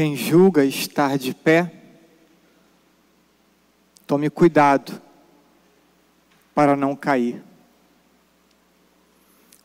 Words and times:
Quem 0.00 0.16
julga 0.16 0.64
estar 0.64 1.18
de 1.18 1.34
pé, 1.34 1.70
tome 4.06 4.30
cuidado 4.30 4.98
para 6.54 6.74
não 6.74 6.96
cair. 6.96 7.42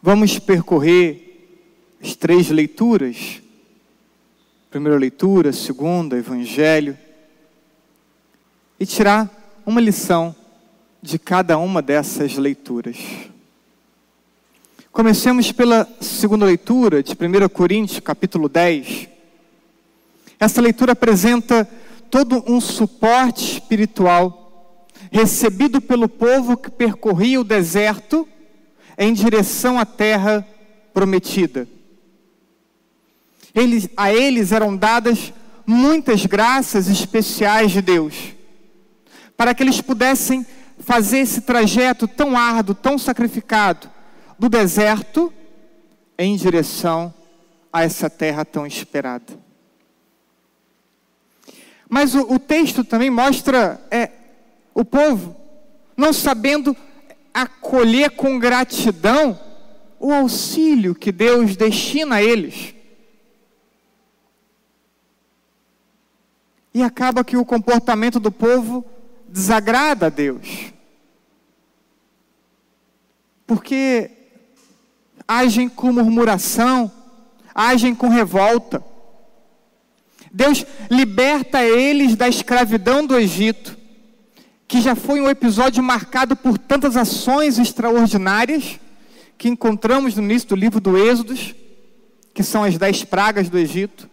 Vamos 0.02 0.38
percorrer 0.38 1.96
as 2.04 2.18
três 2.18 2.50
leituras. 2.50 3.42
Primeira 4.70 5.00
leitura, 5.00 5.54
segunda, 5.54 6.18
Evangelho. 6.18 6.98
E 8.78 8.86
tirar 8.86 9.32
uma 9.66 9.80
lição 9.80 10.36
de 11.02 11.18
cada 11.18 11.58
uma 11.58 11.82
dessas 11.82 12.36
leituras. 12.36 12.98
Comecemos 14.92 15.54
pela 15.54 15.88
segunda 16.02 16.46
leitura 16.46 17.02
de 17.02 17.14
1 17.14 17.48
Coríntios, 17.48 18.02
capítulo 18.02 18.50
10. 18.50 19.15
Essa 20.40 20.62
leitura 20.62 20.94
apresenta 20.94 21.68
todo 22.10 22.44
um 22.48 22.60
suporte 22.62 23.54
espiritual 23.54 24.88
recebido 25.12 25.80
pelo 25.80 26.10
povo 26.10 26.58
que 26.58 26.70
percorria 26.70 27.40
o 27.40 27.44
deserto 27.44 28.28
em 28.98 29.14
direção 29.14 29.80
à 29.80 29.86
terra 29.86 30.46
prometida. 30.94 31.68
Eles, 33.54 33.90
a 33.96 34.14
eles 34.14 34.52
eram 34.52 34.76
dadas 34.76 35.34
muitas 35.66 36.26
graças 36.26 36.88
especiais 36.88 37.72
de 37.72 37.82
Deus, 37.82 38.36
para 39.38 39.54
que 39.54 39.64
eles 39.64 39.82
pudessem 39.82 40.46
fazer 40.80 41.20
esse 41.20 41.42
trajeto 41.42 42.08
tão 42.08 42.38
árduo, 42.38 42.76
tão 42.76 42.98
sacrificado, 42.98 43.90
do 44.38 44.50
deserto 44.50 45.34
em 46.18 46.36
direção 46.36 47.14
a 47.72 47.84
essa 47.84 48.10
terra 48.10 48.44
tão 48.44 48.66
esperada. 48.66 49.45
Mas 51.96 52.14
o, 52.14 52.34
o 52.34 52.38
texto 52.38 52.84
também 52.84 53.10
mostra 53.10 53.80
é, 53.90 54.12
o 54.74 54.84
povo 54.84 55.34
não 55.96 56.12
sabendo 56.12 56.76
acolher 57.34 58.10
com 58.18 58.38
gratidão 58.38 59.40
o 59.98 60.12
auxílio 60.12 60.94
que 60.94 61.10
Deus 61.10 61.56
destina 61.56 62.16
a 62.16 62.22
eles. 62.22 62.76
E 66.74 66.84
acaba 66.84 67.24
que 67.24 67.38
o 67.38 67.46
comportamento 67.46 68.20
do 68.20 68.30
povo 68.30 68.84
desagrada 69.30 70.08
a 70.08 70.10
Deus. 70.10 70.74
Porque 73.48 74.12
agem 75.26 75.70
com 75.70 75.94
murmuração, 75.94 76.92
agem 77.56 77.96
com 77.96 78.10
revolta. 78.10 78.84
Deus 80.36 80.66
liberta 80.92 81.64
eles 81.64 82.18
da 82.18 82.28
escravidão 82.28 83.08
do 83.08 83.18
Egito, 83.18 83.78
que 84.68 84.82
já 84.82 84.94
foi 84.94 85.22
um 85.22 85.30
episódio 85.30 85.82
marcado 85.82 86.36
por 86.36 86.58
tantas 86.58 86.98
ações 86.98 87.58
extraordinárias 87.58 88.78
que 89.38 89.48
encontramos 89.48 90.14
no 90.18 90.24
início 90.24 90.50
do 90.50 90.56
livro 90.58 90.82
do 90.82 90.98
Êxodos, 90.98 91.56
que 92.34 92.44
são 92.44 92.66
as 92.66 92.78
dez 92.78 93.02
pragas 93.02 93.48
do 93.48 93.58
Egito. 93.58 94.10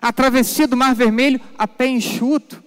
A 0.00 0.10
travessia 0.14 0.66
do 0.66 0.78
Mar 0.78 0.94
Vermelho 0.94 1.38
a 1.58 1.68
pé 1.68 1.88
enxuto. 1.88 2.64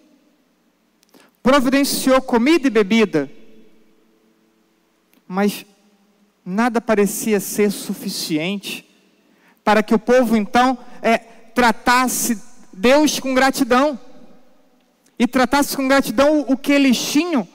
Providenciou 1.42 2.22
comida 2.22 2.67
e 2.67 2.70
bebida. 2.70 3.28
Mas 5.28 5.66
nada 6.45 6.80
parecia 6.80 7.39
ser 7.39 7.71
suficiente 7.71 8.87
para 9.64 9.82
que 9.82 9.95
o 9.95 9.99
povo 9.99 10.37
então 10.37 10.77
é, 11.02 11.17
tratasse 11.17 12.45
Deus 12.77 13.20
com 13.20 13.33
gratidão. 13.33 13.99
E 15.20 15.26
tratasse 15.26 15.76
com 15.76 15.88
gratidão 15.88 16.45
o 16.48 16.55
que 16.55 16.71
eles 16.71 16.98
tinham 16.98 17.48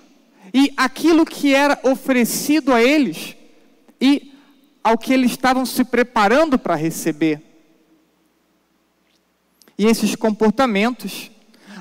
e 0.52 0.72
aquilo 0.76 1.24
que 1.24 1.54
era 1.54 1.78
oferecido 1.84 2.72
a 2.72 2.82
eles 2.82 3.36
e 4.00 4.34
ao 4.82 4.98
que 4.98 5.12
eles 5.12 5.30
estavam 5.30 5.64
se 5.64 5.84
preparando 5.84 6.58
para 6.58 6.74
receber. 6.74 7.40
E 9.78 9.86
esses 9.86 10.16
comportamentos 10.16 11.30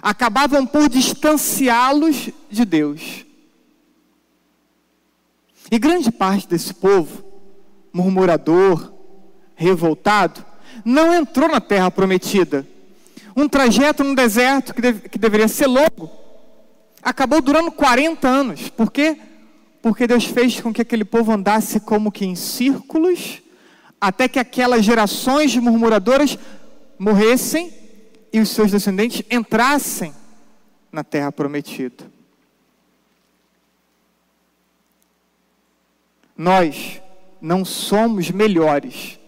acabavam 0.04 0.66
por 0.68 0.88
distanciá-los 0.88 2.30
de 2.50 2.64
Deus. 2.64 3.26
E 5.72 5.80
grande 5.80 6.12
parte 6.12 6.48
desse 6.48 6.74
povo, 6.76 7.24
murmurador, 7.92 8.94
revoltado, 9.56 10.46
não 10.86 11.14
entrou 11.14 11.50
na 11.50 11.60
terra 11.60 11.90
prometida 11.90 12.68
um 13.36 13.48
trajeto 13.48 14.04
no 14.04 14.16
deserto 14.16 14.74
que, 14.74 14.82
deve, 14.82 15.10
que 15.10 15.18
deveria 15.18 15.48
ser 15.48 15.68
longo, 15.68 16.12
acabou 17.02 17.42
durando 17.42 17.72
40 17.72 18.28
anos. 18.28 18.70
Por 18.70 18.92
quê? 18.92 19.18
Porque 19.82 20.08
Deus 20.08 20.26
fez 20.26 20.60
com 20.60 20.74
que 20.74 20.82
aquele 20.82 21.06
povo 21.06 21.32
andasse 21.32 21.80
como 21.80 22.12
que 22.12 22.26
em 22.26 22.36
círculos, 22.36 23.42
até 24.00 24.28
que 24.28 24.40
aquelas 24.40 24.84
gerações 24.84 25.52
de 25.52 25.62
murmuradoras 25.62 26.38
morressem 26.98 27.74
e 28.32 28.40
os 28.40 28.50
seus 28.50 28.72
descendentes 28.72 29.24
entrassem 29.30 30.14
na 30.92 31.04
terra 31.04 31.32
prometida. 31.32 32.10
Nós 36.38 37.02
não 37.42 37.64
somos 37.64 38.30
melhores 38.32 39.20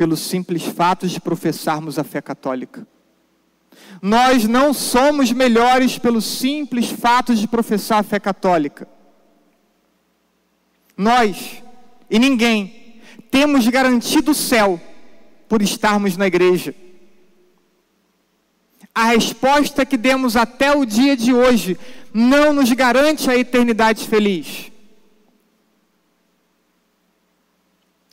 pelo 0.00 0.16
simples 0.16 0.62
fato 0.62 1.06
de 1.06 1.20
professarmos 1.20 1.98
a 1.98 2.04
fé 2.04 2.22
católica. 2.22 2.86
Nós 4.00 4.44
não 4.44 4.72
somos 4.72 5.30
melhores 5.30 5.98
pelo 5.98 6.22
simples 6.22 6.88
fato 6.88 7.34
de 7.34 7.46
professar 7.46 7.98
a 7.98 8.02
fé 8.02 8.18
católica. 8.18 8.88
Nós 10.96 11.62
e 12.08 12.18
ninguém 12.18 13.02
temos 13.30 13.68
garantido 13.68 14.30
o 14.30 14.34
céu 14.34 14.80
por 15.46 15.60
estarmos 15.60 16.16
na 16.16 16.26
igreja. 16.26 16.74
A 18.94 19.04
resposta 19.04 19.84
que 19.84 19.98
demos 19.98 20.34
até 20.34 20.74
o 20.74 20.86
dia 20.86 21.14
de 21.14 21.34
hoje 21.34 21.78
não 22.14 22.54
nos 22.54 22.72
garante 22.72 23.28
a 23.28 23.36
eternidade 23.36 24.08
feliz. 24.08 24.72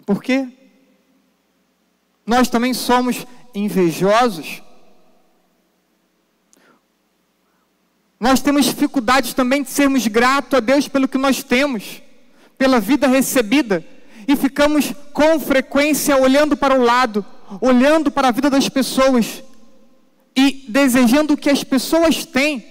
Por 0.06 0.22
quê? 0.22 0.50
Nós 2.28 2.50
também 2.50 2.74
somos 2.74 3.26
invejosos. 3.56 4.62
Nós 8.20 8.42
temos 8.42 8.66
dificuldades 8.66 9.34
também 9.34 9.64
de 9.64 9.70
sermos 9.70 10.06
gratos 10.08 10.58
a 10.58 10.60
Deus 10.60 10.90
pelo 10.90 11.08
que 11.08 11.18
nós 11.18 11.42
temos, 11.42 12.02
pela 12.58 12.82
vida 12.82 13.08
recebida, 13.08 13.86
e 14.28 14.36
ficamos 14.36 14.92
com 15.14 15.40
frequência 15.40 16.18
olhando 16.18 16.58
para 16.58 16.78
o 16.78 16.84
lado, 16.84 17.26
olhando 17.62 18.12
para 18.12 18.28
a 18.28 18.32
vida 18.32 18.50
das 18.50 18.68
pessoas 18.68 19.42
e 20.36 20.66
desejando 20.68 21.34
o 21.34 21.38
que 21.38 21.50
as 21.50 21.64
pessoas 21.64 22.26
têm, 22.26 22.64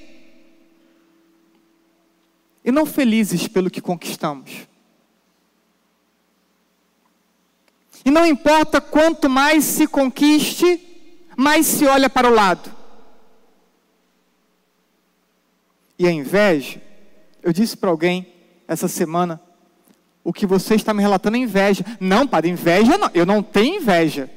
e 2.62 2.70
não 2.70 2.84
felizes 2.84 3.48
pelo 3.48 3.70
que 3.70 3.80
conquistamos. 3.80 4.66
E 8.06 8.10
não 8.12 8.24
importa 8.24 8.80
quanto 8.80 9.28
mais 9.28 9.64
se 9.64 9.84
conquiste, 9.88 10.80
mais 11.36 11.66
se 11.66 11.84
olha 11.86 12.08
para 12.08 12.28
o 12.28 12.32
lado. 12.32 12.72
E 15.98 16.06
a 16.06 16.12
inveja, 16.12 16.80
eu 17.42 17.52
disse 17.52 17.76
para 17.76 17.90
alguém 17.90 18.32
essa 18.68 18.86
semana, 18.86 19.40
o 20.22 20.32
que 20.32 20.46
você 20.46 20.76
está 20.76 20.94
me 20.94 21.02
relatando 21.02 21.36
é 21.36 21.40
inveja. 21.40 21.84
Não, 21.98 22.28
para 22.28 22.46
inveja 22.46 22.96
não, 22.96 23.10
eu 23.12 23.26
não 23.26 23.42
tenho 23.42 23.82
inveja. 23.82 24.30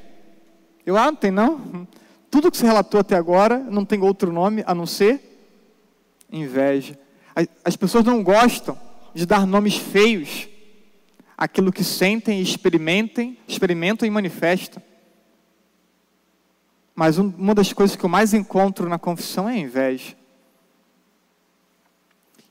Eu, 0.83 0.97
ah, 0.97 1.05
não 1.05 1.15
tem 1.15 1.29
não? 1.29 1.87
Tudo 2.31 2.49
que 2.49 2.57
você 2.57 2.65
relatou 2.65 2.99
até 2.99 3.15
agora 3.15 3.59
não 3.59 3.85
tem 3.85 4.01
outro 4.01 4.33
nome 4.33 4.63
a 4.65 4.73
não 4.73 4.87
ser 4.87 5.21
inveja. 6.31 6.97
As 7.63 7.75
pessoas 7.75 8.03
não 8.03 8.23
gostam 8.23 8.75
de 9.13 9.27
dar 9.27 9.45
nomes 9.45 9.77
feios 9.77 10.47
aquilo 11.39 11.71
que 11.71 11.85
sentem, 11.85 12.41
experimentem, 12.41 13.37
experimentam 13.47 14.05
e 14.05 14.11
manifestam. 14.11 14.83
Mas 16.93 17.17
uma 17.17 17.55
das 17.55 17.71
coisas 17.71 17.95
que 17.95 18.03
eu 18.03 18.09
mais 18.09 18.33
encontro 18.33 18.89
na 18.89 18.99
confissão 18.99 19.47
é 19.47 19.53
a 19.53 19.57
inveja. 19.57 20.17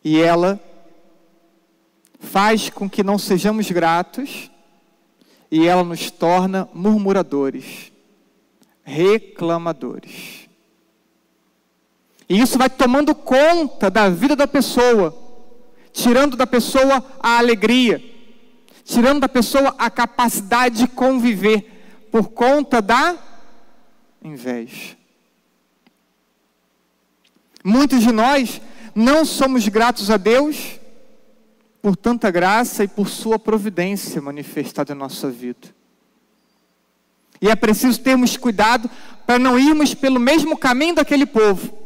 E 0.03 0.19
ela 0.19 0.59
faz 2.19 2.71
com 2.71 2.89
que 2.89 3.03
não 3.03 3.19
sejamos 3.19 3.71
gratos 3.71 4.51
e 5.51 5.67
ela 5.67 5.85
nos 5.85 6.11
torna 6.11 6.67
murmuradores, 6.73 7.93
reclamadores. 8.83 10.49
E 12.27 12.41
isso 12.41 12.57
vai 12.57 12.71
tomando 12.71 13.15
conta 13.15 13.91
da 13.91 14.09
vida 14.09 14.35
da 14.35 14.47
pessoa, 14.47 15.15
tirando 15.93 16.39
da 16.39 16.47
pessoa 16.47 17.05
a 17.21 17.37
alegria, 17.37 18.08
tirando 18.89 19.21
da 19.21 19.29
pessoa 19.29 19.75
a 19.77 19.91
capacidade 19.91 20.79
de 20.79 20.89
conviver 20.89 22.09
por 22.11 22.31
conta 22.31 22.81
da 22.81 23.17
inveja. 24.25 24.97
Muitos 27.63 28.01
de 28.01 28.11
nós 28.11 28.63
não 28.95 29.27
somos 29.27 29.69
gratos 29.69 30.11
a 30.11 30.17
Deus 30.17 30.81
por 31.83 31.97
tanta 31.97 32.31
graça 32.31 32.83
e 32.83 32.89
por 32.89 33.11
Sua 33.11 33.39
providência 33.39 34.23
manifestada 34.23 34.95
em 34.95 34.97
nossa 34.97 35.29
vida. 35.29 35.69
E 37.43 37.51
é 37.51 37.55
preciso 37.55 38.01
termos 38.01 38.39
cuidado 38.39 38.91
para 39.27 39.39
não 39.39 39.59
irmos 39.59 39.93
pelo 39.93 40.19
mesmo 40.19 40.57
caminho 40.57 40.95
daquele 40.95 41.27
povo 41.27 41.77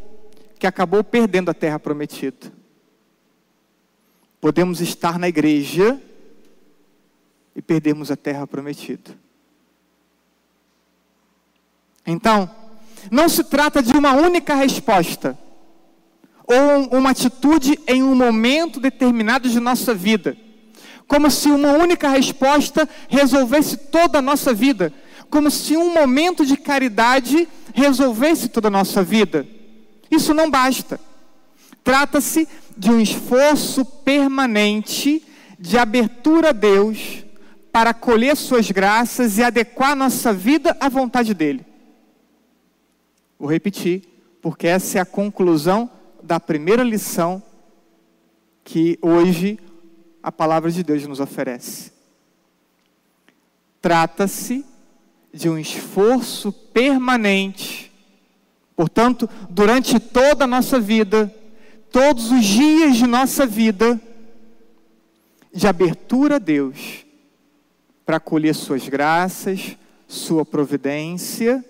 que 0.56 0.68
acabou 0.68 1.02
perdendo 1.02 1.50
a 1.50 1.54
terra 1.54 1.80
prometida. 1.80 2.52
Podemos 4.40 4.80
estar 4.80 5.18
na 5.18 5.28
igreja 5.28 6.00
e 7.54 7.60
perdermos 7.60 8.10
a 8.10 8.16
terra 8.16 8.46
prometida. 8.46 9.16
Então, 12.06 12.50
não 13.10 13.28
se 13.28 13.44
trata 13.44 13.82
de 13.82 13.92
uma 13.92 14.12
única 14.12 14.54
resposta 14.54 15.38
ou 16.46 16.98
uma 16.98 17.10
atitude 17.10 17.78
em 17.86 18.02
um 18.02 18.14
momento 18.14 18.80
determinado 18.80 19.48
de 19.48 19.60
nossa 19.60 19.94
vida, 19.94 20.36
como 21.06 21.30
se 21.30 21.50
uma 21.50 21.72
única 21.72 22.08
resposta 22.08 22.88
resolvesse 23.08 23.76
toda 23.76 24.18
a 24.18 24.22
nossa 24.22 24.52
vida, 24.52 24.92
como 25.30 25.50
se 25.50 25.76
um 25.76 25.92
momento 25.92 26.44
de 26.44 26.56
caridade 26.56 27.48
resolvesse 27.74 28.48
toda 28.48 28.68
a 28.68 28.70
nossa 28.70 29.02
vida. 29.02 29.46
Isso 30.10 30.34
não 30.34 30.50
basta. 30.50 31.00
Trata-se 31.82 32.46
de 32.76 32.90
um 32.90 33.00
esforço 33.00 33.84
permanente 33.84 35.22
de 35.58 35.78
abertura 35.78 36.50
a 36.50 36.52
Deus 36.52 37.24
para 37.72 37.90
acolher 37.90 38.36
Suas 38.36 38.70
graças 38.70 39.38
e 39.38 39.42
adequar 39.42 39.96
nossa 39.96 40.32
vida 40.32 40.76
à 40.78 40.88
vontade 40.90 41.32
dEle. 41.32 41.64
Vou 43.38 43.50
repetir, 43.50 44.02
porque 44.42 44.66
essa 44.66 44.98
é 44.98 45.00
a 45.00 45.06
conclusão 45.06 45.90
da 46.22 46.38
primeira 46.38 46.84
lição 46.84 47.42
que 48.62 48.98
hoje 49.00 49.58
a 50.22 50.30
palavra 50.30 50.70
de 50.70 50.84
Deus 50.84 51.04
nos 51.06 51.18
oferece. 51.18 51.90
Trata-se 53.80 54.64
de 55.32 55.48
um 55.48 55.58
esforço 55.58 56.52
permanente. 56.52 57.90
Portanto, 58.76 59.28
durante 59.50 59.98
toda 59.98 60.44
a 60.44 60.46
nossa 60.46 60.78
vida, 60.78 61.34
todos 61.90 62.30
os 62.30 62.44
dias 62.44 62.96
de 62.96 63.06
nossa 63.06 63.44
vida, 63.44 64.00
de 65.52 65.66
abertura 65.66 66.36
a 66.36 66.38
Deus, 66.38 67.04
para 68.12 68.18
acolher 68.18 68.54
Suas 68.54 68.86
graças, 68.86 69.74
Sua 70.06 70.44
providência 70.44 71.64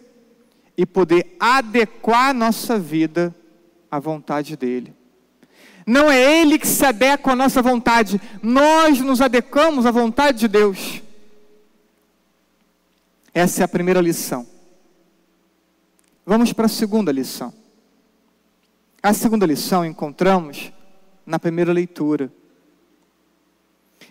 e 0.76 0.84
poder 0.84 1.36
adequar 1.38 2.34
nossa 2.34 2.76
vida 2.76 3.32
à 3.88 4.00
vontade 4.00 4.56
dEle. 4.56 4.92
Não 5.86 6.10
é 6.10 6.40
Ele 6.40 6.58
que 6.58 6.66
se 6.66 6.84
adequa 6.84 7.30
à 7.30 7.36
nossa 7.36 7.62
vontade, 7.62 8.20
nós 8.42 8.98
nos 8.98 9.20
adequamos 9.20 9.86
à 9.86 9.92
vontade 9.92 10.40
de 10.40 10.48
Deus. 10.48 11.00
Essa 13.32 13.62
é 13.62 13.64
a 13.64 13.68
primeira 13.68 14.00
lição. 14.00 14.44
Vamos 16.26 16.52
para 16.52 16.66
a 16.66 16.68
segunda 16.68 17.12
lição. 17.12 17.54
A 19.00 19.12
segunda 19.12 19.46
lição 19.46 19.84
encontramos 19.84 20.72
na 21.24 21.38
primeira 21.38 21.72
leitura. 21.72 22.32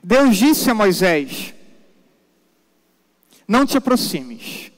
Deus 0.01 0.37
disse 0.37 0.69
a 0.69 0.73
Moisés: 0.73 1.55
Não 3.51 3.65
te 3.65 3.77
aproximes, 3.77 4.71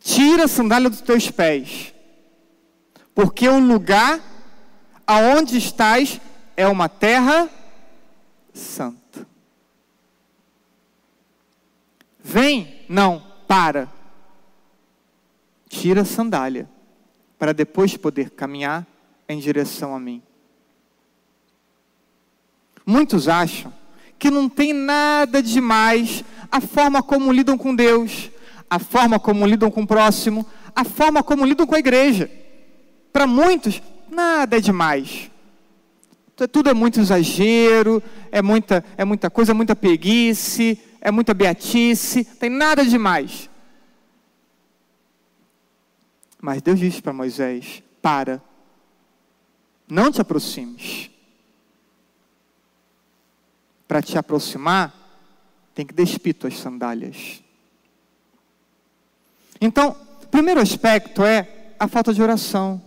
tira 0.00 0.46
a 0.46 0.48
sandália 0.48 0.90
dos 0.90 1.00
teus 1.00 1.30
pés, 1.30 1.94
porque 3.14 3.48
o 3.48 3.60
lugar 3.60 4.20
aonde 5.06 5.56
estás 5.56 6.20
é 6.56 6.66
uma 6.66 6.88
terra 6.88 7.48
santa. 8.52 9.24
Vem, 12.18 12.86
não, 12.88 13.24
para. 13.46 13.88
Tira 15.68 16.00
a 16.00 16.04
sandália, 16.04 16.68
para 17.38 17.54
depois 17.54 17.96
poder 17.96 18.30
caminhar 18.30 18.84
em 19.28 19.38
direção 19.38 19.94
a 19.94 20.00
mim. 20.00 20.20
Muitos 22.84 23.28
acham 23.28 23.72
que 24.18 24.28
não 24.28 24.48
tem 24.48 24.72
nada 24.72 25.40
demais 25.40 26.24
a 26.52 26.60
forma 26.60 27.02
como 27.02 27.32
lidam 27.32 27.56
com 27.56 27.74
Deus, 27.74 28.30
a 28.68 28.78
forma 28.78 29.18
como 29.18 29.46
lidam 29.46 29.70
com 29.70 29.82
o 29.82 29.86
próximo, 29.86 30.46
a 30.76 30.84
forma 30.84 31.22
como 31.22 31.46
lidam 31.46 31.66
com 31.66 31.74
a 31.74 31.78
igreja. 31.78 32.30
Para 33.10 33.26
muitos, 33.26 33.80
nada 34.10 34.58
é 34.58 34.60
demais. 34.60 35.30
Tudo 36.50 36.68
é 36.68 36.74
muito 36.74 37.00
exagero, 37.00 38.02
é 38.30 38.42
muita, 38.42 38.84
é 38.98 39.04
muita 39.04 39.30
coisa, 39.30 39.54
muita 39.54 39.74
preguiça, 39.74 40.76
é 41.00 41.10
muita 41.10 41.32
beatice, 41.32 42.24
tem 42.24 42.50
nada 42.50 42.84
demais. 42.84 43.48
Mas 46.38 46.60
Deus 46.60 46.78
disse 46.78 47.00
para 47.00 47.14
Moisés: 47.14 47.82
para, 48.02 48.42
não 49.88 50.10
te 50.12 50.20
aproximes. 50.20 51.10
Para 53.86 54.02
te 54.02 54.18
aproximar, 54.18 55.01
tem 55.74 55.86
que 55.86 55.94
despir 55.94 56.34
tuas 56.34 56.58
sandálias. 56.58 57.42
Então, 59.60 59.96
primeiro 60.30 60.60
aspecto 60.60 61.24
é 61.24 61.74
a 61.78 61.86
falta 61.86 62.12
de 62.12 62.22
oração. 62.22 62.82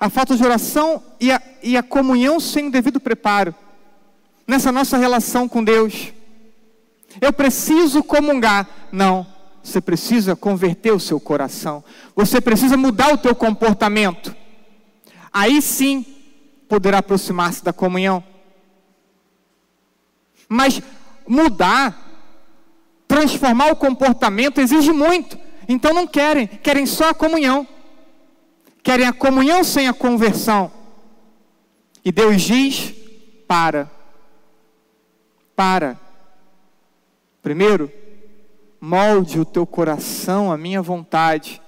A 0.00 0.08
falta 0.08 0.36
de 0.36 0.44
oração 0.44 1.02
e 1.20 1.32
a, 1.32 1.42
e 1.62 1.76
a 1.76 1.82
comunhão 1.82 2.38
sem 2.38 2.68
o 2.68 2.70
devido 2.70 3.00
preparo 3.00 3.54
nessa 4.46 4.72
nossa 4.72 4.96
relação 4.96 5.48
com 5.48 5.62
Deus. 5.62 6.12
Eu 7.20 7.32
preciso 7.32 8.02
comungar. 8.02 8.68
Não, 8.92 9.26
você 9.62 9.80
precisa 9.80 10.36
converter 10.36 10.92
o 10.92 11.00
seu 11.00 11.20
coração. 11.20 11.84
Você 12.14 12.40
precisa 12.40 12.76
mudar 12.76 13.12
o 13.12 13.18
teu 13.18 13.34
comportamento. 13.34 14.34
Aí 15.32 15.60
sim 15.60 16.06
poderá 16.68 16.98
aproximar-se 16.98 17.62
da 17.64 17.72
comunhão. 17.72 18.22
Mas 20.48 20.80
mudar, 21.26 21.96
transformar 23.06 23.70
o 23.70 23.76
comportamento 23.76 24.60
exige 24.60 24.92
muito. 24.92 25.38
Então 25.68 25.92
não 25.92 26.06
querem, 26.06 26.46
querem 26.46 26.86
só 26.86 27.10
a 27.10 27.14
comunhão. 27.14 27.66
Querem 28.82 29.06
a 29.06 29.12
comunhão 29.12 29.62
sem 29.62 29.86
a 29.86 29.92
conversão. 29.92 30.72
E 32.04 32.10
Deus 32.10 32.40
diz: 32.40 32.94
para 33.46 33.90
para. 35.58 35.98
Primeiro, 37.42 37.92
molde 38.80 39.40
o 39.40 39.44
teu 39.44 39.66
coração 39.66 40.52
à 40.52 40.56
minha 40.56 40.80
vontade, 40.80 41.60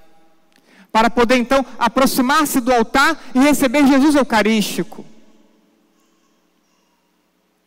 para 0.92 1.10
poder 1.10 1.38
então 1.38 1.66
aproximar-se 1.76 2.60
do 2.60 2.72
altar 2.72 3.20
e 3.34 3.40
receber 3.40 3.84
Jesus 3.88 4.14
Eucarístico. 4.14 5.04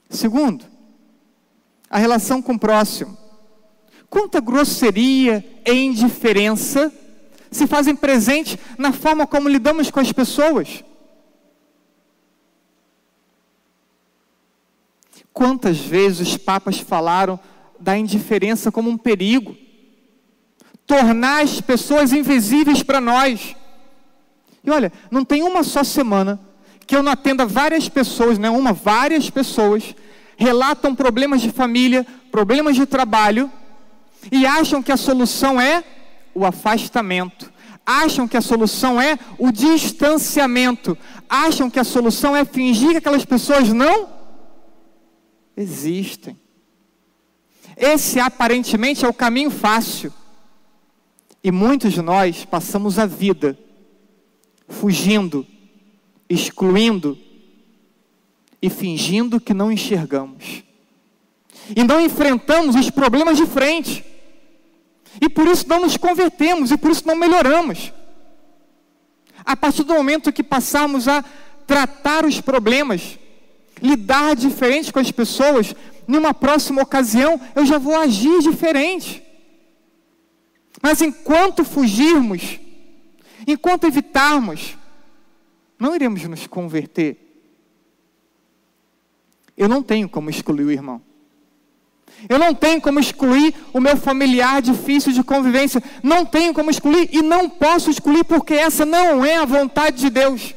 Segundo, 0.10 0.64
a 1.94 2.00
relação 2.00 2.42
com 2.42 2.54
o 2.54 2.60
próximo. 2.60 3.16
Quanta 4.10 4.42
grosseria 4.42 5.46
e 5.64 5.72
indiferença 5.72 6.92
se 7.52 7.68
fazem 7.68 7.96
presente 7.96 8.60
na 8.80 8.92
forma 8.92 9.28
como 9.28 9.48
lidamos 9.48 9.92
com 9.92 10.00
as 10.00 10.12
pessoas. 10.12 10.84
Quantas 15.32 15.78
vezes 15.78 16.30
os 16.30 16.38
papas 16.38 16.80
falaram 16.80 17.40
da 17.80 17.96
indiferença 17.96 18.72
como 18.72 18.90
um 18.90 18.98
perigo? 18.98 19.56
Tornar 20.88 21.44
as 21.44 21.62
pessoas 21.62 22.12
invisíveis 22.12 22.82
para 22.82 23.00
nós. 23.00 23.56
E 24.64 24.72
olha, 24.72 24.92
não 25.12 25.24
tem 25.24 25.44
uma 25.44 25.64
só 25.64 25.84
semana 25.84 26.40
que 26.88 26.96
eu 26.96 27.04
não 27.04 27.12
atenda 27.12 27.46
várias 27.46 27.88
pessoas, 27.88 28.40
não 28.40 28.48
é 28.48 28.58
uma, 28.58 28.74
várias 28.74 29.30
pessoas, 29.30 29.96
relatam 30.38 30.96
problemas 30.96 31.42
de 31.42 31.52
família, 31.52 32.06
problemas 32.32 32.76
de 32.76 32.86
trabalho, 32.86 33.52
e 34.32 34.46
acham 34.46 34.82
que 34.82 34.92
a 34.92 34.98
solução 34.98 35.60
é 35.60 35.84
o 36.34 36.46
afastamento, 36.46 37.52
acham 37.86 38.28
que 38.28 38.38
a 38.38 38.42
solução 38.42 39.02
é 39.02 39.20
o 39.38 39.52
distanciamento, 39.52 40.98
acham 41.30 41.70
que 41.70 41.80
a 41.80 41.84
solução 41.84 42.36
é 42.36 42.46
fingir 42.46 42.92
que 42.92 42.98
aquelas 42.98 43.26
pessoas 43.26 43.70
não 43.70 44.08
existem. 45.56 46.40
Esse 47.76 48.20
aparentemente 48.20 49.04
é 49.06 49.08
o 49.08 49.14
caminho 49.14 49.50
fácil. 49.50 50.14
E 51.44 51.52
muitos 51.52 51.94
de 51.94 52.02
nós 52.02 52.46
passamos 52.46 52.98
a 52.98 53.06
vida 53.06 53.58
fugindo, 54.68 55.46
excluindo 56.30 57.18
e 58.64 58.70
fingindo 58.70 59.42
que 59.42 59.54
não 59.54 59.70
enxergamos. 59.70 60.64
e 61.76 61.84
não 61.84 62.00
enfrentamos 62.00 62.76
os 62.76 62.90
problemas 62.90 63.38
de 63.38 63.46
frente. 63.46 64.04
E 65.22 65.30
por 65.30 65.48
isso 65.48 65.68
não 65.68 65.82
nos 65.82 65.98
convertemos 65.98 66.72
e 66.72 66.78
por 66.78 66.92
isso 66.92 67.06
não 67.06 67.16
melhoramos. 67.16 67.92
A 69.46 69.56
partir 69.56 69.84
do 69.84 69.94
momento 69.94 70.32
que 70.32 70.44
passarmos 70.44 71.08
a 71.08 71.24
tratar 71.68 72.26
os 72.26 72.40
problemas, 72.42 73.18
lidar 73.82 74.36
diferente 74.36 74.92
com 74.92 75.00
as 75.00 75.12
pessoas, 75.12 75.74
numa 76.08 76.34
próxima 76.34 76.82
ocasião 76.82 77.40
eu 77.56 77.66
já 77.66 77.78
vou 77.78 77.96
agir 77.96 78.40
diferente. 78.40 79.24
Mas 80.82 81.02
enquanto 81.02 81.66
fugirmos, 81.66 82.60
enquanto 83.46 83.88
evitarmos, 83.88 84.78
não 85.78 85.96
iremos 85.96 86.24
nos 86.24 86.48
converter. 86.48 87.23
Eu 89.58 89.68
não 89.68 89.84
tenho 89.84 90.10
como 90.10 90.30
excluir 90.30 90.64
o 90.64 90.72
irmão. 90.72 91.02
Eu 92.30 92.40
não 92.40 92.54
tenho 92.56 92.82
como 92.82 93.00
excluir 93.00 93.54
o 93.74 93.80
meu 93.80 93.98
familiar 93.98 94.62
difícil 94.62 95.12
de 95.12 95.24
convivência. 95.24 95.84
Não 96.02 96.26
tenho 96.26 96.54
como 96.54 96.70
excluir 96.70 97.10
e 97.12 97.22
não 97.22 97.50
posso 97.50 97.90
excluir 97.90 98.24
porque 98.24 98.54
essa 98.54 98.86
não 98.86 99.26
é 99.26 99.38
a 99.38 99.46
vontade 99.46 99.98
de 99.98 100.10
Deus. 100.10 100.56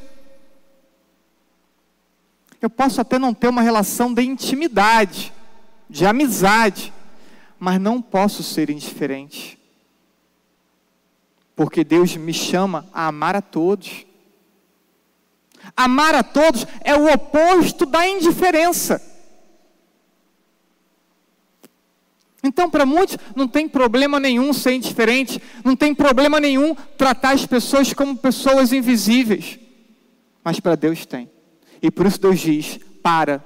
Eu 2.60 2.70
posso 2.70 3.00
até 3.00 3.18
não 3.18 3.34
ter 3.34 3.48
uma 3.48 3.62
relação 3.62 4.12
de 4.14 4.22
intimidade, 4.22 5.32
de 5.90 6.06
amizade, 6.06 6.92
mas 7.58 7.80
não 7.80 8.00
posso 8.00 8.42
ser 8.42 8.70
indiferente. 8.70 9.58
Porque 11.54 11.84
Deus 11.84 12.16
me 12.16 12.32
chama 12.32 12.86
a 12.92 13.06
amar 13.06 13.34
a 13.34 13.42
todos. 13.42 14.05
Amar 15.76 16.14
a 16.14 16.22
todos 16.22 16.66
é 16.82 16.96
o 16.96 17.12
oposto 17.12 17.84
da 17.84 18.08
indiferença. 18.08 19.02
Então, 22.42 22.70
para 22.70 22.86
muitos, 22.86 23.18
não 23.34 23.48
tem 23.48 23.68
problema 23.68 24.20
nenhum 24.20 24.52
ser 24.52 24.72
indiferente, 24.72 25.42
não 25.64 25.74
tem 25.74 25.94
problema 25.94 26.38
nenhum 26.38 26.74
tratar 26.96 27.32
as 27.32 27.44
pessoas 27.44 27.92
como 27.92 28.16
pessoas 28.16 28.72
invisíveis. 28.72 29.58
Mas 30.44 30.60
para 30.60 30.76
Deus 30.76 31.04
tem. 31.04 31.28
E 31.82 31.90
por 31.90 32.06
isso 32.06 32.20
Deus 32.20 32.38
diz: 32.38 32.78
para, 33.02 33.44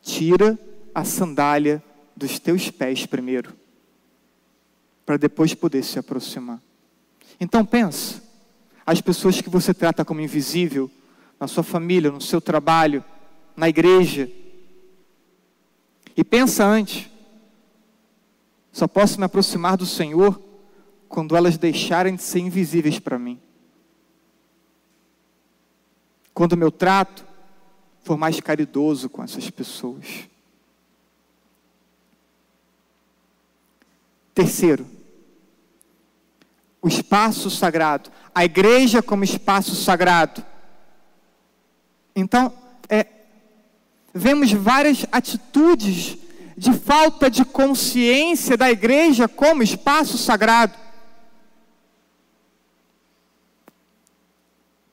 tira 0.00 0.58
a 0.94 1.04
sandália 1.04 1.82
dos 2.16 2.38
teus 2.38 2.70
pés 2.70 3.06
primeiro, 3.06 3.52
para 5.04 5.16
depois 5.16 5.54
poder 5.54 5.84
se 5.84 5.98
aproximar. 5.98 6.60
Então 7.38 7.64
pensa, 7.64 8.22
as 8.86 9.00
pessoas 9.00 9.40
que 9.40 9.50
você 9.50 9.74
trata 9.74 10.04
como 10.04 10.20
invisível, 10.20 10.90
na 11.42 11.48
sua 11.48 11.64
família, 11.64 12.08
no 12.08 12.20
seu 12.20 12.40
trabalho, 12.40 13.04
na 13.56 13.68
igreja. 13.68 14.30
E 16.16 16.22
pensa 16.22 16.64
antes, 16.64 17.10
só 18.70 18.86
posso 18.86 19.18
me 19.18 19.24
aproximar 19.24 19.76
do 19.76 19.84
Senhor 19.84 20.40
quando 21.08 21.34
elas 21.36 21.58
deixarem 21.58 22.14
de 22.14 22.22
ser 22.22 22.38
invisíveis 22.38 23.00
para 23.00 23.18
mim. 23.18 23.40
Quando 26.32 26.52
o 26.52 26.56
meu 26.56 26.70
trato 26.70 27.26
for 28.04 28.16
mais 28.16 28.38
caridoso 28.38 29.10
com 29.10 29.20
essas 29.20 29.50
pessoas. 29.50 30.28
Terceiro, 34.32 34.86
o 36.80 36.86
espaço 36.86 37.50
sagrado, 37.50 38.12
a 38.32 38.44
igreja 38.44 39.02
como 39.02 39.24
espaço 39.24 39.74
sagrado. 39.74 40.51
Então, 42.14 42.52
é, 42.88 43.06
vemos 44.12 44.52
várias 44.52 45.06
atitudes 45.10 46.18
de 46.56 46.72
falta 46.74 47.30
de 47.30 47.44
consciência 47.44 48.56
da 48.56 48.70
igreja 48.70 49.26
como 49.26 49.62
espaço 49.62 50.18
sagrado. 50.18 50.74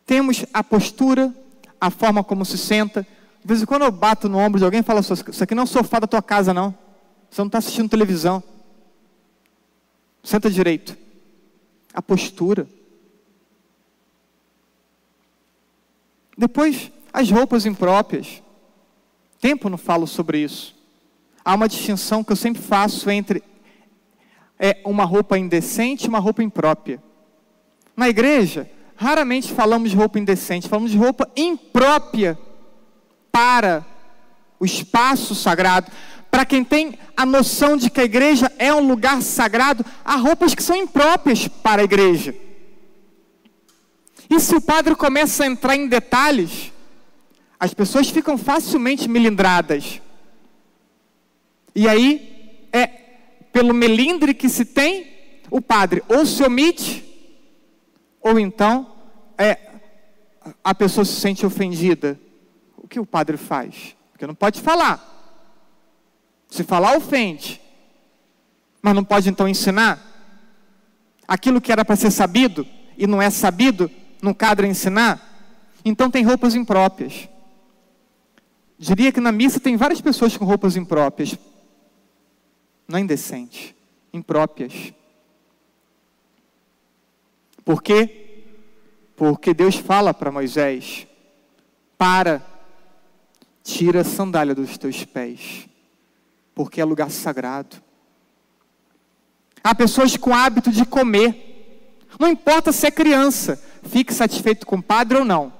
Temos 0.05 0.45
a 0.53 0.63
postura, 0.63 1.33
a 1.79 1.91
forma 1.91 2.23
como 2.23 2.43
se 2.43 2.57
senta. 2.57 3.03
De 3.41 3.47
vez 3.47 3.61
em 3.61 3.65
quando 3.65 3.83
eu 3.83 3.91
bato 3.91 4.27
no 4.27 4.38
ombro 4.38 4.57
de 4.57 4.65
alguém 4.65 4.79
e 4.79 4.83
falo: 4.83 4.99
Isso 5.01 5.43
aqui 5.43 5.53
não 5.53 5.61
é 5.61 5.65
o 5.65 5.67
sofá 5.67 5.99
da 5.99 6.07
tua 6.07 6.21
casa, 6.21 6.53
não. 6.53 6.75
Você 7.29 7.41
não 7.41 7.47
está 7.47 7.59
assistindo 7.59 7.89
televisão. 7.89 8.41
Senta 10.23 10.49
direito. 10.49 10.97
A 11.93 12.01
postura. 12.01 12.67
Depois, 16.38 16.91
as 17.11 17.29
roupas 17.29 17.65
impróprias. 17.65 18.41
Tempo 19.39 19.69
não 19.69 19.77
falo 19.77 20.05
sobre 20.05 20.39
isso. 20.39 20.75
Há 21.43 21.55
uma 21.55 21.69
distinção 21.69 22.23
que 22.23 22.31
eu 22.31 22.35
sempre 22.35 22.61
faço 22.61 23.09
entre 23.09 23.43
é, 24.59 24.81
uma 24.85 25.05
roupa 25.05 25.37
indecente 25.37 26.05
e 26.05 26.09
uma 26.09 26.19
roupa 26.19 26.43
imprópria. 26.43 27.01
Na 27.95 28.09
igreja, 28.09 28.69
raramente 28.95 29.53
falamos 29.53 29.91
de 29.91 29.95
roupa 29.95 30.19
indecente, 30.19 30.67
falamos 30.67 30.91
de 30.91 30.97
roupa 30.97 31.29
imprópria 31.35 32.37
para 33.31 33.85
o 34.59 34.65
espaço 34.65 35.33
sagrado. 35.33 35.91
Para 36.29 36.45
quem 36.45 36.63
tem 36.63 36.99
a 37.15 37.25
noção 37.25 37.75
de 37.75 37.89
que 37.89 38.01
a 38.01 38.03
igreja 38.03 38.51
é 38.59 38.73
um 38.73 38.87
lugar 38.87 39.21
sagrado, 39.21 39.83
há 40.03 40.15
roupas 40.15 40.53
que 40.53 40.61
são 40.61 40.75
impróprias 40.75 41.47
para 41.47 41.81
a 41.81 41.85
igreja. 41.85 42.35
E 44.29 44.39
se 44.39 44.55
o 44.55 44.61
padre 44.61 44.95
começa 44.95 45.43
a 45.43 45.47
entrar 45.47 45.75
em 45.75 45.87
detalhes, 45.87 46.71
as 47.59 47.73
pessoas 47.73 48.09
ficam 48.09 48.37
facilmente 48.37 49.07
melindradas. 49.09 50.01
E 51.75 51.87
aí, 51.87 52.67
é 52.71 52.87
pelo 53.51 53.73
melindre 53.73 54.33
que 54.33 54.47
se 54.47 54.63
tem, 54.63 55.11
o 55.51 55.61
padre 55.61 56.03
ou 56.07 56.25
se 56.25 56.41
omite, 56.43 57.03
ou 58.21 58.39
então 58.39 58.95
é, 59.37 59.57
a 60.63 60.73
pessoa 60.73 61.03
se 61.03 61.19
sente 61.19 61.45
ofendida. 61.45 62.19
O 62.77 62.87
que 62.87 62.99
o 62.99 63.05
padre 63.05 63.37
faz? 63.37 63.95
Porque 64.11 64.25
não 64.25 64.35
pode 64.35 64.61
falar. 64.61 65.05
Se 66.49 66.63
falar, 66.63 66.95
ofende. 66.97 67.61
Mas 68.81 68.95
não 68.95 69.03
pode 69.03 69.29
então 69.29 69.47
ensinar? 69.47 70.05
Aquilo 71.27 71.61
que 71.61 71.71
era 71.71 71.83
para 71.83 71.95
ser 71.95 72.11
sabido 72.11 72.65
e 72.97 73.05
não 73.05 73.21
é 73.21 73.29
sabido, 73.29 73.89
não 74.21 74.33
cadra 74.33 74.67
ensinar? 74.67 75.25
Então 75.83 76.09
tem 76.09 76.23
roupas 76.23 76.55
impróprias. 76.55 77.27
Diria 78.79 79.12
que 79.12 79.19
na 79.19 79.33
missa 79.33 79.59
tem 79.59 79.75
várias 79.75 80.00
pessoas 80.00 80.38
com 80.38 80.45
roupas 80.45 80.77
impróprias. 80.77 81.38
Não 82.88 82.98
é 82.98 83.01
indecente, 83.01 83.75
impróprias. 84.13 84.93
Por 87.65 87.83
quê? 87.83 88.45
Porque 89.17 89.53
Deus 89.53 89.75
fala 89.75 90.13
para 90.13 90.31
Moisés: 90.31 91.05
para, 91.98 92.41
tira 93.62 94.00
a 94.00 94.05
sandália 94.05 94.55
dos 94.55 94.77
teus 94.77 95.03
pés, 95.03 95.67
porque 96.55 96.79
é 96.79 96.86
lugar 96.86 97.12
sagrado. 97.12 97.83
Há 99.62 99.75
pessoas 99.75 100.15
com 100.15 100.33
hábito 100.33 100.71
de 100.71 100.86
comer, 100.86 102.00
não 102.17 102.29
importa 102.29 102.71
se 102.71 102.88
é 102.88 102.91
criança, 102.91 103.62
fique 103.83 104.13
satisfeito 104.13 104.65
com 104.65 104.77
o 104.77 104.81
padre 104.81 105.17
ou 105.17 105.25
não. 105.25 105.51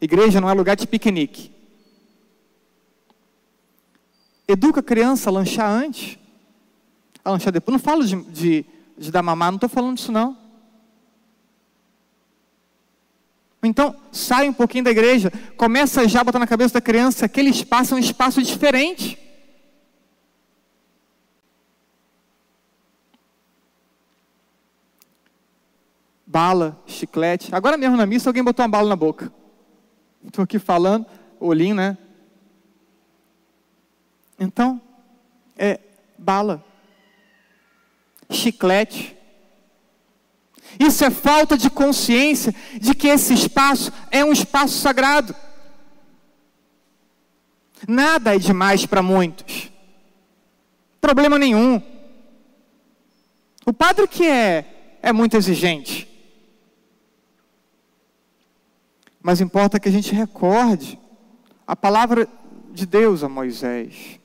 Igreja 0.00 0.40
não 0.40 0.48
é 0.48 0.54
lugar 0.54 0.76
de 0.76 0.86
piquenique. 0.86 1.55
Educa 4.48 4.80
a 4.80 4.82
criança 4.82 5.28
a 5.28 5.32
lanchar 5.32 5.68
antes, 5.68 6.18
a 7.24 7.30
lanchar 7.30 7.52
depois. 7.52 7.72
Não 7.72 7.78
falo 7.78 8.04
de, 8.04 8.16
de, 8.24 8.64
de 8.96 9.10
dar 9.10 9.22
mamar, 9.22 9.50
não 9.50 9.56
estou 9.56 9.68
falando 9.68 9.96
disso 9.96 10.12
não. 10.12 10.36
Então, 13.62 13.96
sai 14.12 14.48
um 14.48 14.52
pouquinho 14.52 14.84
da 14.84 14.90
igreja, 14.90 15.32
começa 15.56 16.06
já 16.06 16.20
a 16.20 16.24
botar 16.24 16.38
na 16.38 16.46
cabeça 16.46 16.74
da 16.74 16.80
criança 16.80 17.26
aquele 17.26 17.50
espaço 17.50 17.94
é 17.94 17.96
um 17.96 18.00
espaço 18.00 18.40
diferente. 18.42 19.18
Bala, 26.24 26.80
chiclete. 26.86 27.54
Agora 27.54 27.76
mesmo 27.76 27.96
na 27.96 28.06
missa 28.06 28.28
alguém 28.28 28.44
botou 28.44 28.62
uma 28.62 28.68
bala 28.68 28.88
na 28.88 28.96
boca. 28.96 29.32
Estou 30.24 30.42
aqui 30.42 30.58
falando, 30.58 31.06
olhinho, 31.40 31.74
né? 31.74 31.96
Então, 34.38 34.80
é 35.56 35.80
bala, 36.18 36.64
chiclete. 38.30 39.16
Isso 40.78 41.04
é 41.04 41.10
falta 41.10 41.56
de 41.56 41.70
consciência 41.70 42.54
de 42.80 42.94
que 42.94 43.08
esse 43.08 43.32
espaço 43.32 43.92
é 44.10 44.24
um 44.24 44.32
espaço 44.32 44.78
sagrado. 44.78 45.34
Nada 47.88 48.34
é 48.34 48.38
demais 48.38 48.84
para 48.84 49.02
muitos. 49.02 49.70
Problema 51.00 51.38
nenhum. 51.38 51.80
O 53.64 53.72
padre 53.72 54.06
que 54.06 54.26
é 54.26 54.98
é 55.02 55.12
muito 55.12 55.36
exigente. 55.36 56.08
Mas 59.22 59.40
importa 59.40 59.78
que 59.78 59.88
a 59.88 59.92
gente 59.92 60.14
recorde 60.14 60.98
a 61.66 61.74
palavra 61.74 62.28
de 62.72 62.86
Deus 62.86 63.22
a 63.24 63.28
Moisés. 63.28 64.20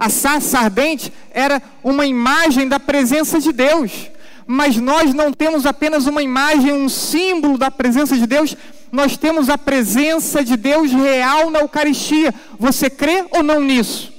A 0.00 0.08
sarça 0.08 0.58
ardente 0.58 1.12
era 1.30 1.60
uma 1.84 2.06
imagem 2.06 2.66
da 2.66 2.80
presença 2.80 3.38
de 3.38 3.52
Deus. 3.52 4.10
Mas 4.46 4.78
nós 4.78 5.12
não 5.12 5.30
temos 5.30 5.66
apenas 5.66 6.06
uma 6.06 6.22
imagem, 6.22 6.72
um 6.72 6.88
símbolo 6.88 7.58
da 7.58 7.70
presença 7.70 8.16
de 8.16 8.26
Deus, 8.26 8.56
nós 8.90 9.18
temos 9.18 9.50
a 9.50 9.58
presença 9.58 10.42
de 10.42 10.56
Deus 10.56 10.90
real 10.90 11.50
na 11.50 11.60
Eucaristia. 11.60 12.34
Você 12.58 12.88
crê 12.88 13.26
ou 13.30 13.42
não 13.42 13.60
nisso? 13.60 14.10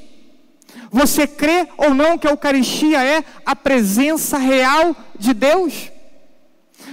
Você 0.91 1.25
crê 1.25 1.67
ou 1.75 1.95
não 1.95 2.15
que 2.15 2.27
a 2.27 2.31
Eucaristia 2.31 3.03
é 3.03 3.23
a 3.43 3.55
presença 3.55 4.37
real 4.37 4.95
de 5.17 5.33
Deus? 5.33 5.89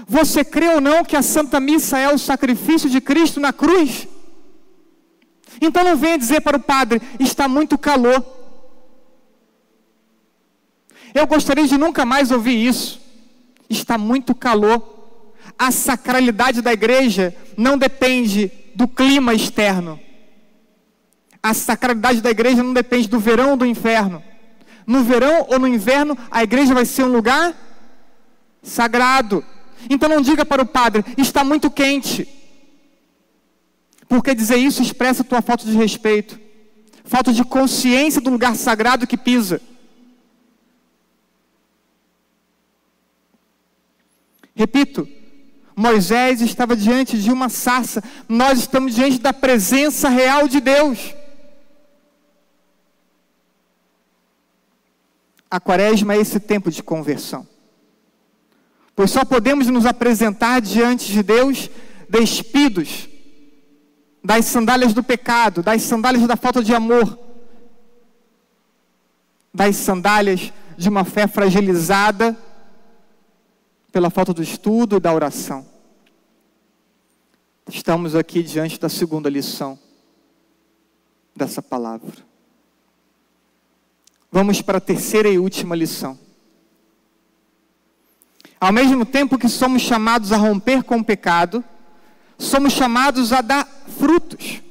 Você 0.08 0.42
crê 0.42 0.68
ou 0.70 0.80
não 0.80 1.04
que 1.04 1.14
a 1.14 1.20
Santa 1.20 1.60
Missa 1.60 1.98
é 1.98 2.08
o 2.08 2.18
sacrifício 2.18 2.88
de 2.88 3.02
Cristo 3.02 3.38
na 3.38 3.52
cruz? 3.52 4.08
Então 5.60 5.84
não 5.84 5.94
venha 5.94 6.16
dizer 6.16 6.40
para 6.40 6.56
o 6.56 6.60
padre, 6.60 7.02
está 7.20 7.46
muito 7.46 7.76
calor. 7.76 8.37
Eu 11.14 11.26
gostaria 11.26 11.66
de 11.66 11.76
nunca 11.76 12.04
mais 12.04 12.30
ouvir 12.30 12.66
isso. 12.66 13.00
Está 13.68 13.98
muito 13.98 14.34
calor. 14.34 14.96
A 15.58 15.70
sacralidade 15.70 16.62
da 16.62 16.72
igreja 16.72 17.34
não 17.56 17.76
depende 17.76 18.50
do 18.74 18.86
clima 18.86 19.34
externo. 19.34 19.98
A 21.42 21.54
sacralidade 21.54 22.20
da 22.20 22.30
igreja 22.30 22.62
não 22.62 22.72
depende 22.72 23.08
do 23.08 23.18
verão 23.18 23.50
ou 23.50 23.56
do 23.56 23.66
inverno. 23.66 24.22
No 24.86 25.02
verão 25.02 25.46
ou 25.48 25.58
no 25.58 25.68
inverno, 25.68 26.16
a 26.30 26.42
igreja 26.42 26.74
vai 26.74 26.84
ser 26.84 27.04
um 27.04 27.12
lugar 27.12 27.54
sagrado. 28.62 29.44
Então 29.88 30.08
não 30.08 30.20
diga 30.20 30.44
para 30.44 30.62
o 30.62 30.66
padre, 30.66 31.04
está 31.16 31.44
muito 31.44 31.70
quente. 31.70 32.28
Porque 34.08 34.34
dizer 34.34 34.56
isso 34.56 34.82
expressa 34.82 35.22
tua 35.22 35.42
falta 35.42 35.64
de 35.64 35.76
respeito, 35.76 36.40
falta 37.04 37.32
de 37.32 37.44
consciência 37.44 38.20
do 38.20 38.30
lugar 38.30 38.56
sagrado 38.56 39.06
que 39.06 39.16
pisa. 39.16 39.60
Repito, 44.58 45.06
Moisés 45.76 46.40
estava 46.40 46.74
diante 46.74 47.16
de 47.16 47.30
uma 47.30 47.48
sarça, 47.48 48.02
nós 48.28 48.58
estamos 48.58 48.92
diante 48.92 49.20
da 49.20 49.32
presença 49.32 50.08
real 50.08 50.48
de 50.48 50.60
Deus. 50.60 51.14
A 55.48 55.60
quaresma 55.60 56.14
é 56.14 56.18
esse 56.18 56.40
tempo 56.40 56.72
de 56.72 56.82
conversão. 56.82 57.46
Pois 58.96 59.12
só 59.12 59.24
podemos 59.24 59.68
nos 59.68 59.86
apresentar 59.86 60.60
diante 60.60 61.12
de 61.12 61.22
Deus 61.22 61.70
despidos 62.08 63.08
das 64.24 64.44
sandálias 64.46 64.92
do 64.92 65.04
pecado, 65.04 65.62
das 65.62 65.82
sandálias 65.82 66.26
da 66.26 66.34
falta 66.34 66.64
de 66.64 66.74
amor, 66.74 67.16
das 69.54 69.76
sandálias 69.76 70.52
de 70.76 70.88
uma 70.88 71.04
fé 71.04 71.28
fragilizada 71.28 72.36
pela 73.98 74.10
falta 74.10 74.32
do 74.32 74.40
estudo 74.40 74.96
e 74.96 75.00
da 75.00 75.12
oração. 75.12 75.66
Estamos 77.68 78.14
aqui 78.14 78.44
diante 78.44 78.78
da 78.78 78.88
segunda 78.88 79.28
lição 79.28 79.76
dessa 81.34 81.60
palavra. 81.60 82.14
Vamos 84.30 84.62
para 84.62 84.78
a 84.78 84.80
terceira 84.80 85.28
e 85.28 85.36
última 85.36 85.74
lição. 85.74 86.16
Ao 88.60 88.70
mesmo 88.72 89.04
tempo 89.04 89.36
que 89.36 89.48
somos 89.48 89.82
chamados 89.82 90.30
a 90.30 90.36
romper 90.36 90.84
com 90.84 90.98
o 90.98 91.04
pecado, 91.04 91.64
somos 92.38 92.74
chamados 92.74 93.32
a 93.32 93.40
dar 93.40 93.66
frutos. 93.98 94.62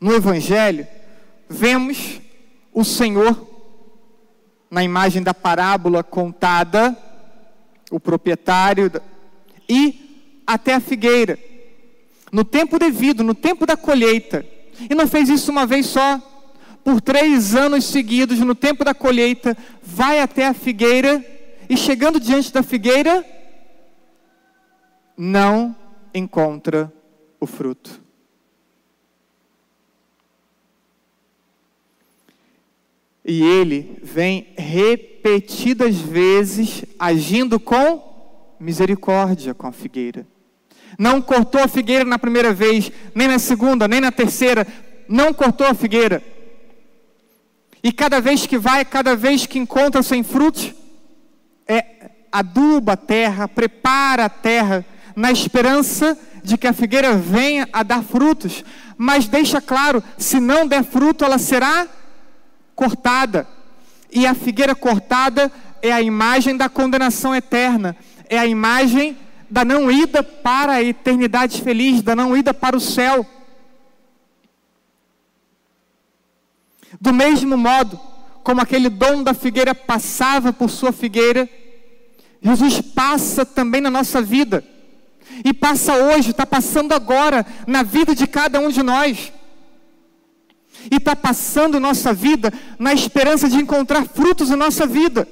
No 0.00 0.12
Evangelho, 0.12 0.84
vemos 1.48 2.20
o 2.72 2.82
Senhor, 2.84 3.40
na 4.68 4.82
imagem 4.82 5.22
da 5.22 5.32
parábola 5.32 6.02
contada, 6.02 7.04
o 7.90 7.98
proprietário, 7.98 8.90
e 9.68 10.42
até 10.46 10.74
a 10.74 10.80
figueira, 10.80 11.38
no 12.32 12.44
tempo 12.44 12.78
devido, 12.78 13.22
no 13.22 13.34
tempo 13.34 13.66
da 13.66 13.76
colheita. 13.76 14.44
E 14.88 14.94
não 14.94 15.06
fez 15.06 15.28
isso 15.28 15.50
uma 15.50 15.66
vez 15.66 15.86
só, 15.86 16.20
por 16.84 17.00
três 17.00 17.54
anos 17.54 17.84
seguidos, 17.84 18.38
no 18.38 18.54
tempo 18.54 18.84
da 18.84 18.94
colheita, 18.94 19.56
vai 19.82 20.20
até 20.20 20.46
a 20.46 20.54
figueira 20.54 21.24
e 21.68 21.76
chegando 21.76 22.18
diante 22.18 22.52
da 22.52 22.62
figueira, 22.62 23.24
não 25.16 25.76
encontra 26.14 26.92
o 27.38 27.46
fruto. 27.46 28.00
E 33.24 33.42
ele 33.42 33.98
vem 34.02 34.54
repetidas 35.28 35.96
vezes 35.96 36.84
agindo 36.98 37.60
com 37.60 38.56
misericórdia 38.58 39.52
com 39.52 39.66
a 39.66 39.72
figueira. 39.72 40.26
Não 40.98 41.20
cortou 41.20 41.60
a 41.62 41.68
figueira 41.68 42.04
na 42.04 42.18
primeira 42.18 42.52
vez, 42.52 42.90
nem 43.14 43.28
na 43.28 43.38
segunda, 43.38 43.86
nem 43.86 44.00
na 44.00 44.10
terceira. 44.10 44.66
Não 45.08 45.32
cortou 45.34 45.66
a 45.66 45.74
figueira. 45.74 46.22
E 47.82 47.92
cada 47.92 48.20
vez 48.20 48.46
que 48.46 48.58
vai, 48.58 48.84
cada 48.84 49.14
vez 49.14 49.46
que 49.46 49.58
encontra 49.58 50.02
sem 50.02 50.22
frutos, 50.22 50.74
é, 51.66 52.10
aduba 52.32 52.94
a 52.94 52.96
terra, 52.96 53.46
prepara 53.46 54.24
a 54.24 54.30
terra, 54.30 54.84
na 55.14 55.30
esperança 55.30 56.18
de 56.42 56.56
que 56.56 56.66
a 56.66 56.72
figueira 56.72 57.14
venha 57.14 57.68
a 57.72 57.82
dar 57.82 58.02
frutos. 58.02 58.64
Mas 58.96 59.28
deixa 59.28 59.60
claro: 59.60 60.02
se 60.16 60.40
não 60.40 60.66
der 60.66 60.82
fruto, 60.82 61.24
ela 61.24 61.38
será 61.38 61.86
cortada. 62.74 63.57
E 64.10 64.26
a 64.26 64.34
figueira 64.34 64.74
cortada 64.74 65.50
é 65.82 65.92
a 65.92 66.02
imagem 66.02 66.56
da 66.56 66.68
condenação 66.68 67.34
eterna, 67.34 67.96
é 68.28 68.38
a 68.38 68.46
imagem 68.46 69.16
da 69.50 69.64
não 69.64 69.90
ida 69.90 70.22
para 70.22 70.74
a 70.74 70.82
eternidade 70.82 71.62
feliz, 71.62 72.02
da 72.02 72.14
não 72.14 72.36
ida 72.36 72.52
para 72.52 72.76
o 72.76 72.80
céu. 72.80 73.26
Do 77.00 77.12
mesmo 77.12 77.56
modo, 77.56 77.98
como 78.42 78.60
aquele 78.60 78.88
dom 78.88 79.22
da 79.22 79.34
figueira 79.34 79.74
passava 79.74 80.52
por 80.52 80.70
sua 80.70 80.92
figueira, 80.92 81.48
Jesus 82.40 82.80
passa 82.80 83.44
também 83.44 83.80
na 83.80 83.90
nossa 83.90 84.22
vida. 84.22 84.64
E 85.44 85.52
passa 85.52 85.94
hoje, 85.94 86.30
está 86.30 86.46
passando 86.46 86.92
agora 86.92 87.44
na 87.66 87.82
vida 87.82 88.14
de 88.14 88.26
cada 88.26 88.58
um 88.58 88.70
de 88.70 88.82
nós. 88.82 89.32
E 90.90 90.96
está 90.96 91.14
passando 91.16 91.80
nossa 91.80 92.12
vida 92.12 92.52
na 92.78 92.92
esperança 92.92 93.48
de 93.48 93.56
encontrar 93.56 94.06
frutos 94.06 94.50
na 94.50 94.56
nossa 94.56 94.86
vida. 94.86 95.26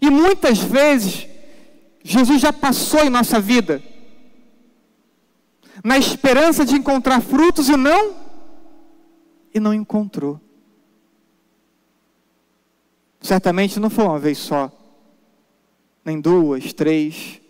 E 0.00 0.10
muitas 0.10 0.58
vezes, 0.58 1.26
Jesus 2.02 2.40
já 2.40 2.52
passou 2.52 3.00
em 3.00 3.10
nossa 3.10 3.40
vida 3.40 3.82
na 5.84 5.98
esperança 5.98 6.64
de 6.64 6.74
encontrar 6.74 7.20
frutos 7.20 7.68
e 7.68 7.76
não 7.76 8.14
e 9.52 9.60
não 9.60 9.72
encontrou. 9.72 10.40
Certamente 13.20 13.78
não 13.78 13.90
foi 13.90 14.04
uma 14.04 14.18
vez 14.18 14.38
só, 14.38 14.72
nem 16.04 16.20
duas, 16.20 16.72
três. 16.72 17.40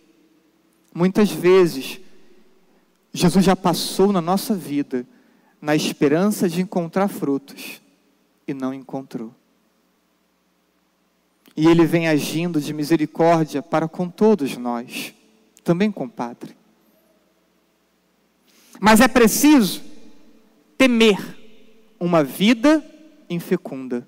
Muitas 0.95 1.31
vezes 1.31 2.01
Jesus 3.13 3.45
já 3.45 3.57
passou 3.57 4.13
na 4.13 4.21
nossa 4.21 4.55
vida 4.55 5.07
na 5.65 5.75
esperança 5.75 6.47
de 6.47 6.61
encontrar 6.61 7.09
frutos 7.09 7.81
e 8.47 8.53
não 8.53 8.75
encontrou. 8.75 9.35
E 11.57 11.67
Ele 11.67 11.87
vem 11.87 12.07
agindo 12.07 12.61
de 12.61 12.75
misericórdia 12.75 13.63
para 13.63 13.89
com 13.89 14.07
todos 14.11 14.59
nós, 14.59 15.15
também 15.63 15.91
com 15.91 16.05
o 16.05 16.11
Padre. 16.11 16.55
Mas 18.79 19.01
é 19.01 19.09
preciso 19.09 19.81
temer 20.77 21.17
uma 21.99 22.23
vida 22.23 22.85
infecunda. 23.31 24.07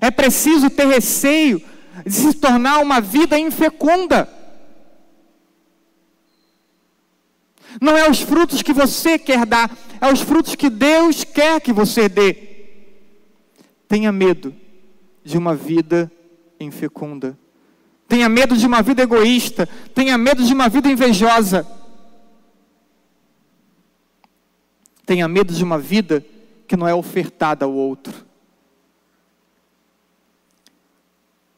É 0.00 0.10
preciso 0.10 0.68
ter 0.70 0.88
receio 0.88 1.62
de 2.04 2.12
se 2.12 2.34
tornar 2.34 2.80
uma 2.80 3.00
vida 3.00 3.38
infecunda. 3.38 4.39
Não 7.80 7.96
é 7.96 8.08
os 8.08 8.20
frutos 8.20 8.62
que 8.62 8.72
você 8.72 9.18
quer 9.18 9.44
dar, 9.44 9.70
é 10.00 10.10
os 10.10 10.20
frutos 10.22 10.54
que 10.54 10.70
Deus 10.70 11.24
quer 11.24 11.60
que 11.60 11.72
você 11.72 12.08
dê. 12.08 12.34
Tenha 13.86 14.10
medo 14.10 14.54
de 15.22 15.36
uma 15.36 15.54
vida 15.54 16.10
infecunda. 16.58 17.38
Tenha 18.08 18.28
medo 18.28 18.56
de 18.56 18.66
uma 18.66 18.82
vida 18.82 19.02
egoísta. 19.02 19.68
Tenha 19.94 20.16
medo 20.16 20.42
de 20.42 20.54
uma 20.54 20.68
vida 20.68 20.88
invejosa. 20.88 21.66
Tenha 25.04 25.26
medo 25.28 25.52
de 25.52 25.62
uma 25.62 25.78
vida 25.78 26.24
que 26.66 26.76
não 26.76 26.86
é 26.86 26.94
ofertada 26.94 27.64
ao 27.64 27.72
outro. 27.72 28.30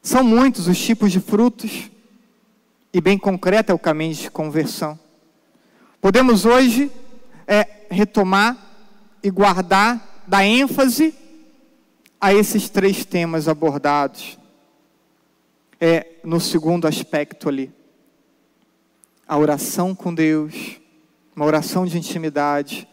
São 0.03 0.25
muitos 0.25 0.67
os 0.67 0.79
tipos 0.79 1.13
de 1.13 1.21
frutos, 1.21 1.91
e 2.93 3.01
bem 3.01 3.17
concreto 3.17 3.71
é 3.71 3.75
o 3.75 3.79
caminho 3.79 4.15
de 4.15 4.31
conversão. 4.31 4.99
Podemos 6.03 6.45
hoje 6.45 6.91
é, 7.47 7.87
retomar 7.89 8.59
e 9.23 9.31
guardar, 9.31 10.25
dar 10.27 10.45
ênfase 10.45 11.15
a 12.21 12.35
esses 12.35 12.69
três 12.69 13.05
temas 13.05 13.47
abordados 13.47 14.37
é, 15.81 16.15
no 16.25 16.41
segundo 16.41 16.89
aspecto 16.89 17.49
ali. 17.49 17.73
A 19.29 19.39
oração 19.39 19.95
com 19.95 20.13
Deus, 20.13 20.81
uma 21.37 21.45
oração 21.45 21.87
de 21.87 21.97
intimidade, 21.97 22.89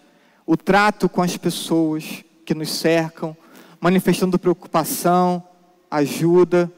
o 0.45 0.55
trato 0.55 1.09
com 1.09 1.23
as 1.23 1.35
pessoas 1.35 2.23
que 2.45 2.53
nos 2.53 2.69
cercam, 2.69 3.35
manifestando 3.81 4.37
preocupação, 4.37 5.43
ajuda, 5.89 6.71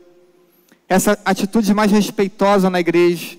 essa 0.87 1.19
atitude 1.25 1.73
mais 1.73 1.91
respeitosa 1.91 2.69
na 2.69 2.79
igreja, 2.79 3.37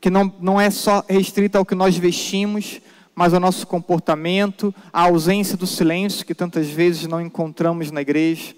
que 0.00 0.08
não, 0.08 0.32
não 0.40 0.60
é 0.60 0.70
só 0.70 1.04
restrita 1.08 1.58
ao 1.58 1.66
que 1.66 1.74
nós 1.74 1.96
vestimos, 1.96 2.80
mas 3.14 3.34
ao 3.34 3.40
nosso 3.40 3.66
comportamento, 3.66 4.74
à 4.92 5.02
ausência 5.02 5.56
do 5.56 5.66
silêncio 5.66 6.24
que 6.24 6.34
tantas 6.34 6.68
vezes 6.68 7.06
não 7.06 7.20
encontramos 7.20 7.90
na 7.90 8.00
igreja. 8.00 8.54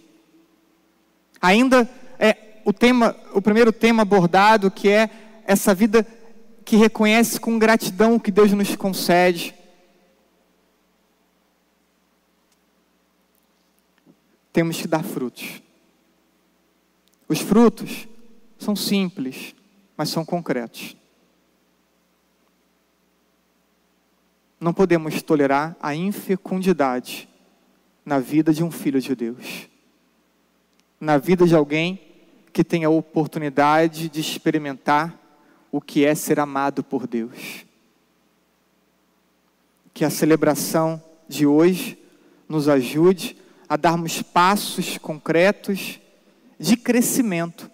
Ainda 1.40 1.90
é 2.18 2.60
o 2.64 2.72
tema, 2.72 3.16
o 3.34 3.42
primeiro 3.42 3.72
tema 3.72 4.02
abordado, 4.02 4.70
que 4.70 4.88
é 4.88 5.10
essa 5.44 5.74
vida 5.74 6.06
que 6.64 6.76
reconhece 6.76 7.40
com 7.40 7.58
gratidão 7.58 8.14
o 8.14 8.20
que 8.20 8.30
Deus 8.30 8.52
nos 8.52 8.76
concede. 8.76 9.52
Temos 14.52 14.80
que 14.80 14.86
dar 14.86 15.02
frutos. 15.02 15.60
Os 17.28 17.40
frutos 17.40 18.06
são 18.58 18.76
simples, 18.76 19.56
mas 19.96 20.08
são 20.10 20.24
concretos. 20.24 20.94
Não 24.62 24.72
podemos 24.72 25.20
tolerar 25.22 25.76
a 25.82 25.92
infecundidade 25.92 27.28
na 28.06 28.20
vida 28.20 28.54
de 28.54 28.62
um 28.62 28.70
filho 28.70 29.00
de 29.00 29.12
Deus, 29.12 29.68
na 31.00 31.18
vida 31.18 31.44
de 31.44 31.52
alguém 31.56 32.00
que 32.52 32.62
tem 32.62 32.84
a 32.84 32.88
oportunidade 32.88 34.08
de 34.08 34.20
experimentar 34.20 35.18
o 35.72 35.80
que 35.80 36.04
é 36.04 36.14
ser 36.14 36.38
amado 36.38 36.84
por 36.84 37.08
Deus. 37.08 37.66
Que 39.92 40.04
a 40.04 40.10
celebração 40.10 41.02
de 41.28 41.44
hoje 41.44 41.98
nos 42.48 42.68
ajude 42.68 43.36
a 43.68 43.76
darmos 43.76 44.22
passos 44.22 44.96
concretos 44.96 45.98
de 46.56 46.76
crescimento 46.76 47.68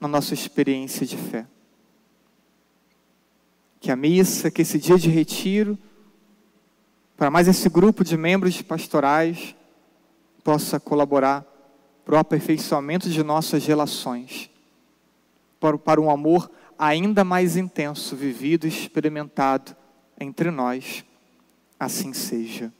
na 0.00 0.08
nossa 0.08 0.34
experiência 0.34 1.06
de 1.06 1.16
fé 1.16 1.46
que 3.84 3.90
a 3.90 3.96
missa, 3.96 4.50
que 4.50 4.62
esse 4.62 4.78
dia 4.78 4.96
de 4.96 5.10
retiro, 5.10 5.78
para 7.18 7.30
mais 7.30 7.46
esse 7.48 7.68
grupo 7.68 8.02
de 8.02 8.16
membros 8.16 8.62
pastorais, 8.62 9.54
possa 10.42 10.80
colaborar 10.80 11.44
para 12.02 12.14
o 12.14 12.18
aperfeiçoamento 12.18 13.10
de 13.10 13.22
nossas 13.22 13.66
relações, 13.66 14.48
para, 15.60 16.00
um 16.00 16.10
amor 16.10 16.50
ainda 16.78 17.24
mais 17.24 17.58
intenso, 17.58 18.16
vivido 18.16 18.66
e 18.66 18.70
experimentado 18.70 19.76
entre 20.18 20.50
nós. 20.50 21.04
Assim 21.78 22.14
seja. 22.14 22.72